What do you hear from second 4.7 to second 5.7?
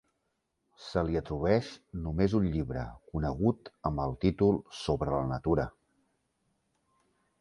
"Sobre la Natura".